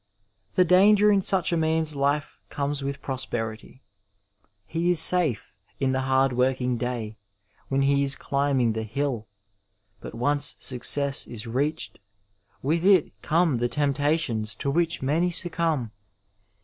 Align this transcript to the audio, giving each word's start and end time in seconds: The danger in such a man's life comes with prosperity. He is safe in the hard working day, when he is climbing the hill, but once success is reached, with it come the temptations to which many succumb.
The 0.55 0.65
danger 0.65 1.11
in 1.11 1.21
such 1.21 1.53
a 1.53 1.55
man's 1.55 1.95
life 1.95 2.39
comes 2.49 2.83
with 2.83 3.03
prosperity. 3.03 3.83
He 4.65 4.89
is 4.89 4.99
safe 4.99 5.53
in 5.79 5.91
the 5.91 6.01
hard 6.01 6.33
working 6.33 6.75
day, 6.75 7.17
when 7.67 7.83
he 7.83 8.01
is 8.01 8.15
climbing 8.15 8.73
the 8.73 8.81
hill, 8.81 9.27
but 9.99 10.15
once 10.15 10.55
success 10.57 11.27
is 11.27 11.45
reached, 11.45 11.99
with 12.63 12.83
it 12.83 13.11
come 13.21 13.57
the 13.57 13.69
temptations 13.69 14.55
to 14.55 14.71
which 14.71 15.03
many 15.03 15.29
succumb. 15.29 15.91